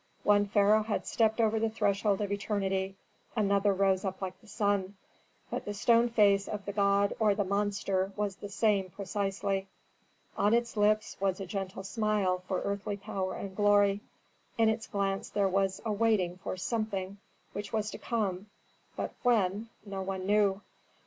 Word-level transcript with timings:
One 0.23 0.47
pharaoh 0.47 0.81
had 0.81 1.05
stepped 1.05 1.39
over 1.39 1.59
the 1.59 1.69
threshold 1.69 2.21
of 2.21 2.31
eternity; 2.31 2.95
another 3.35 3.71
rose 3.71 4.03
up 4.03 4.19
like 4.19 4.41
the 4.41 4.47
sun, 4.47 4.95
but 5.51 5.63
the 5.65 5.75
stone 5.75 6.09
face 6.09 6.47
of 6.47 6.65
the 6.65 6.73
god 6.73 7.13
or 7.19 7.35
the 7.35 7.43
monster 7.43 8.11
was 8.15 8.35
the 8.37 8.49
same 8.49 8.89
precisely. 8.89 9.67
On 10.35 10.55
its 10.55 10.75
lips 10.75 11.17
was 11.19 11.39
a 11.39 11.45
gentle 11.45 11.83
smile 11.83 12.43
for 12.47 12.61
earthly 12.63 12.97
power 12.97 13.35
and 13.35 13.55
glory; 13.55 14.01
in 14.57 14.69
its 14.69 14.87
glance 14.87 15.29
there 15.29 15.47
was 15.47 15.79
a 15.85 15.91
waiting 15.91 16.37
for 16.37 16.57
something 16.57 17.19
which 17.53 17.71
was 17.71 17.91
to 17.91 17.99
come, 17.99 18.47
but 18.95 19.13
when 19.21 19.69
no 19.85 20.01
one 20.01 20.25
knew. 20.25 20.61